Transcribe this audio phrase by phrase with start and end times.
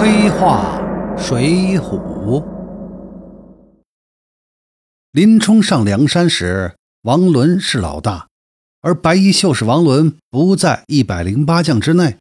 [0.00, 0.80] 黑话
[1.18, 2.46] 水浒。
[5.10, 8.28] 林冲上梁山时，王伦是老大，
[8.80, 12.16] 而白衣秀士王伦不在一百零八将之内。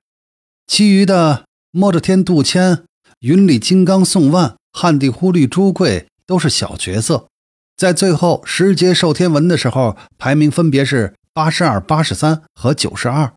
[0.66, 2.84] 其余的摸着天、杜迁、
[3.20, 7.28] 云里金刚宋万、汉地忽律朱贵都是小角色，
[7.76, 13.32] 在最后十节授天文的时候，排名分别是八十二、八十三和九十二。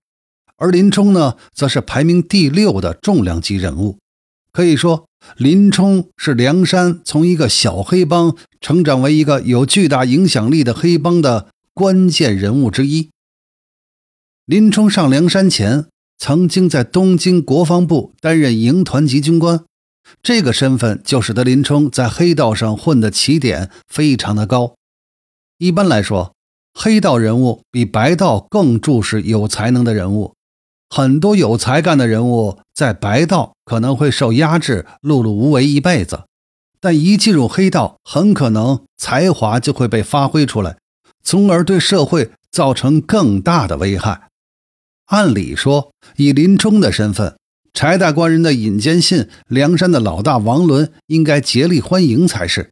[0.56, 3.98] 而林冲呢，则是排名第六的重量级人物。
[4.52, 13.10] 可以说，林冲是梁山从一个小黑帮成长为一个有巨大影响力的黑帮的关键人物之一。
[14.44, 15.86] 林冲上梁山前，
[16.18, 19.64] 曾经在东京国防部担任营团级军官，
[20.22, 24.74] 这个身份就使得林冲在黑道上混的起点非常的高。
[25.58, 26.34] 一般来说，
[26.74, 30.34] 黑道人物比白道更重视有才能的人物。
[30.88, 36.22] 很多有才干的人物在白道可能会受压制、碌碌无为一辈子，
[36.80, 40.78] 但一进入黑道，很可能才华就会被发挥出来，
[41.22, 44.28] 从而对社会造成更大的危害。
[45.08, 47.36] 按理说，以林冲的身份，
[47.74, 52.70] 柴大官人的引荐信，梁山的老大王伦应该竭力欢迎才是。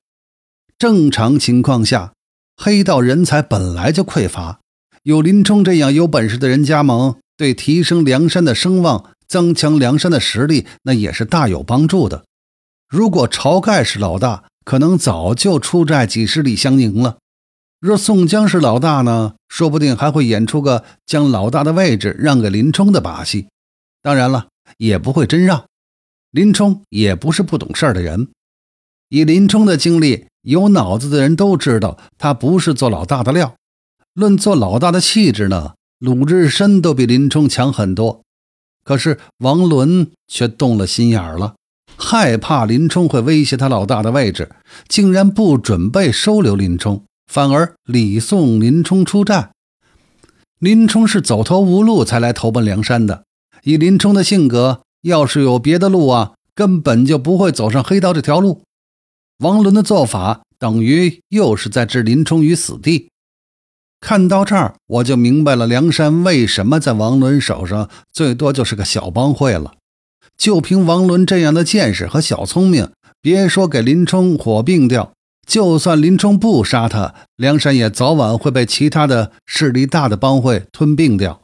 [0.78, 2.14] 正常情况下，
[2.56, 4.60] 黑道人才本来就匮乏，
[5.02, 7.16] 有林冲这样有本事的人加盟。
[7.36, 12.24] 对提升梁山的声望、增强梁山的实力，那也是大有帮助的。
[12.88, 17.18] 如果晁盖是老大，可能早就出寨几十里相迎了。
[17.78, 23.46] 若宋江是老大呢，说不定还会演出个将老大的位置让给林冲的把戏。
[24.02, 25.66] 当然了，也不会真让。
[26.30, 28.28] 林冲也不是不懂事儿的人，
[29.08, 33.54] 以林冲的经历，有脑子的人都知道他不是做老大的料。
[34.12, 35.74] 论做老大的气质呢？
[35.98, 38.22] 鲁智深都比林冲强很多，
[38.88, 41.56] 可是王伦却动了心眼了，
[41.98, 44.50] 害怕林冲会威胁他老大的位置，
[44.88, 49.50] 竟然不准备收留林冲，反而礼送林冲出战。
[50.58, 53.24] 林冲是走投无路才来投奔梁山的，
[53.62, 58.62] 以林冲的性格，要是有别的路啊，根本就不会走上黑道这条路。
[59.40, 63.10] 王伦的做法等于又是在置林冲于死地。
[64.00, 69.74] 看到这儿，我就明白了梁山为什么在王伦手上最多就是个小帮会了。
[70.36, 75.12] 就凭王伦这样的见识和小聪明，别说给林冲火并掉，
[75.44, 81.40] 就算林冲不杀他，梁山也早晚会被其他的势力大的帮会吞并掉。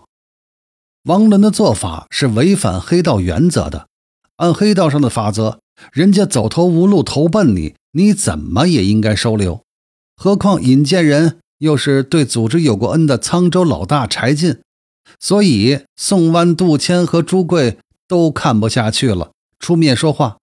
[1.05, 3.89] 王伦的做法是违反黑道原则的，
[4.37, 5.59] 按黑道上的法则，
[5.93, 9.63] 人家走投无路投奔你，你怎么也应该收留。
[10.17, 11.39] 何况引荐人。
[11.65, 14.61] 又是对组织有过恩的沧州老大柴进，
[15.19, 20.37] 所以宋万、杜迁和朱贵都看不下去了，出面说话。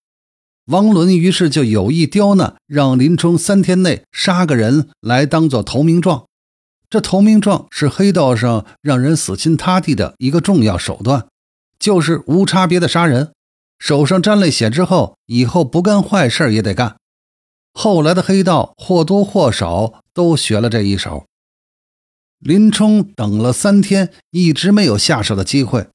[0.65, 6.25] 王伦于是就有意刁难，让林冲三天内杀个人来当做投名状。
[6.89, 11.27] 这投名状是黑道上让人死心塌地的一个重要手段，
[11.77, 13.31] 就是无差别的杀人，
[13.77, 16.97] 手上沾了血之后，以后不干坏事也得干。
[17.73, 21.25] 后来的黑道或多或少都学了这一手。
[22.39, 25.87] 林冲等了三天，一直没有下手的机会，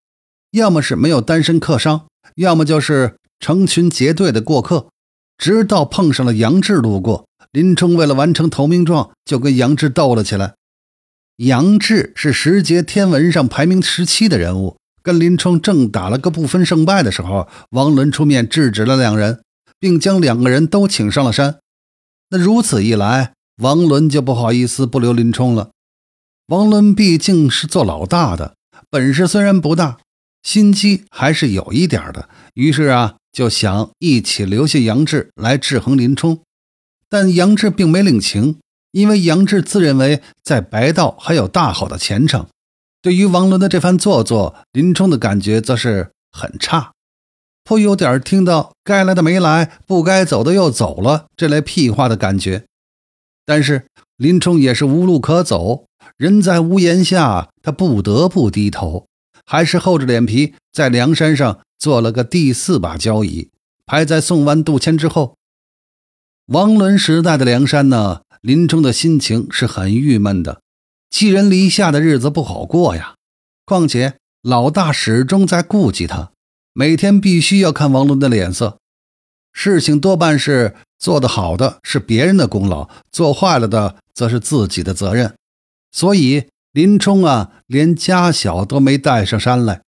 [0.52, 2.06] 要么是没有单身客商，
[2.36, 4.86] 要么就是成群结队的过客。
[5.36, 10.54] 直到碰上了杨志路过，林冲为了完成投名状，就跟杨志斗了起来。
[11.38, 19.42] 杨志是十节天文上排名十七的人物，跟林冲正打了个不分胜败的时候，王伦出面制止了两人，
[19.78, 21.58] 并将两个人都请上了山。
[22.30, 25.70] 那如此一来，王伦就不好意思不留林冲了。
[26.48, 28.54] 王伦毕竟是做老大的，
[28.90, 29.98] 本事虽然不大，
[30.42, 32.28] 心机还是有一点的。
[32.54, 36.40] 于是啊，就想一起留下杨志来制衡林冲。
[37.08, 38.58] 但杨志并没领情，
[38.90, 42.46] 因为杨志自认为在白道还有大好的前程。
[43.00, 46.92] 对于王伦的这番做作，林冲的感觉则是很差。
[47.66, 52.64] 颇有点听到该来的没来，不该走的又走了这类屁话的感觉。
[53.44, 55.86] 但是林冲也是无路可走，
[56.16, 59.08] 人在屋檐下，他不得不低头，
[59.44, 63.50] 还是厚着脸皮在梁山上做了个第四把交椅，
[63.84, 65.34] 排在宋万、杜迁之后。
[66.46, 70.60] 王伦时代的梁山呢，林冲的心情是很郁闷的，
[71.10, 73.16] 寄人篱下的日子不好过呀。
[73.64, 76.30] 况且老大始终在顾忌他。
[76.78, 78.76] 每天必须要看王伦的脸色，
[79.50, 85.34] 事情多半是做得好的是别人的功劳，做坏了的则是自己的责任。
[85.90, 89.80] 所以林冲啊，连家小都没带上山来。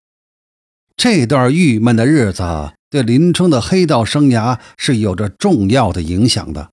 [0.96, 2.43] 这段郁闷的日子
[2.88, 6.70] 对林冲的黑道生涯是有着重要的影响的，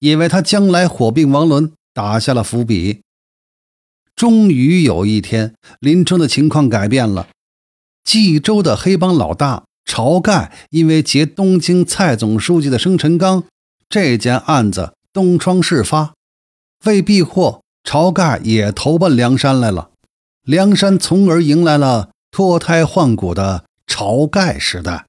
[0.00, 3.02] 也为他将来火并王伦打下了伏笔。
[4.16, 7.28] 终于有一天，林冲的情况改变了。
[8.04, 13.44] 冀州的黑帮老大晁盖因为劫东京蔡总书记的生辰纲
[13.88, 16.14] 这件案子东窗事发，
[16.84, 19.90] 为避祸，晁盖也投奔梁山来了。
[20.44, 22.10] 梁山从而迎来了。
[22.34, 25.04] 脱胎换骨的晁盖时代，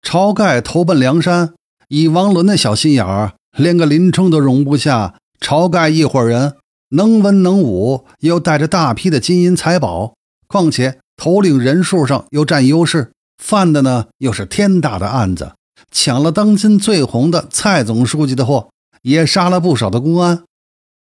[0.00, 1.54] 晁盖投奔梁山，
[1.88, 5.16] 以王伦的小心眼儿，连个林冲都容不下。
[5.40, 6.54] 晁盖一伙人
[6.90, 10.14] 能文能武，又带着大批的金银财宝，
[10.46, 15.52] 况且头领人数上又占优势，犯的呢又是天大的案子，
[15.90, 18.70] 抢了当今最红的蔡总书记的货，
[19.02, 20.44] 也杀了不少的公安。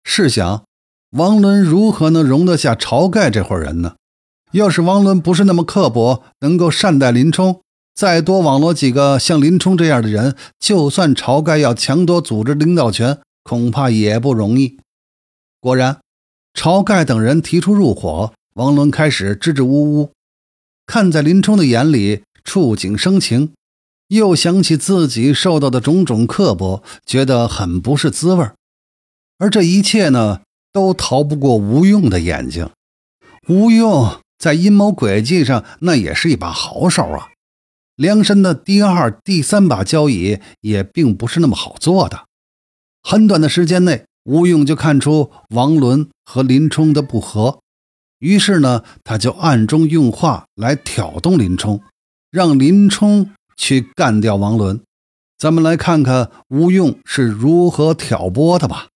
[0.05, 0.65] 试想，
[1.13, 3.95] 王伦如何能容得下晁盖这伙人呢？
[4.53, 7.61] 要是王伦不是那么刻薄，能够善待林冲，
[7.95, 14.79] 再多网罗几个像林冲这样的人，就算晁盖要强夺组织领导权，恐怕也不容易。
[15.61, 16.01] 果然，
[16.53, 20.13] 晁盖等人提出入伙，王伦开始支支吾吾。
[20.87, 23.53] 看在林冲的眼里，触景生情，
[24.09, 28.51] 又想起自己受到的种种刻薄，觉得很不是滋味
[29.39, 30.41] 而这一切呢，
[30.73, 32.71] 都逃不过吴用的眼睛。
[33.49, 34.21] 吴用。
[34.41, 37.29] 在阴谋诡计上，那也是一把好手啊！
[37.95, 42.25] 梁山的第二、第三把交椅也并不是那么好做的。
[43.03, 47.61] 很短的时间内，吴用就看出王伦和林冲的不和，
[48.21, 51.83] 于是呢，他就暗中用话来挑动林冲，
[52.31, 54.81] 让林冲去干掉王伦。
[55.37, 58.89] 咱们来看看吴用是如何挑拨的吧。